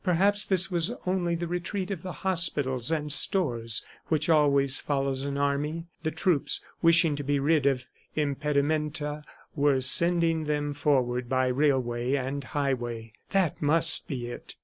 Perhaps 0.03 0.45
this 0.45 0.71
was 0.71 0.91
only 1.05 1.35
the 1.35 1.45
retreat 1.45 1.91
of 1.91 2.01
the 2.01 2.11
hospitals 2.25 2.89
and 2.89 3.11
stores 3.13 3.85
which 4.07 4.29
always 4.29 4.81
follows 4.81 5.25
an 5.25 5.37
army. 5.37 5.85
The 6.01 6.09
troops, 6.09 6.59
wishing 6.81 7.15
to 7.17 7.23
be 7.23 7.37
rid 7.37 7.67
of 7.67 7.85
impedimenta, 8.15 9.23
were 9.55 9.79
sending 9.79 10.45
them 10.45 10.73
forward 10.73 11.29
by 11.29 11.49
railway 11.49 12.15
and 12.15 12.43
highway. 12.43 13.13
That 13.29 13.61
must 13.61 14.07
be 14.07 14.25
it. 14.25 14.55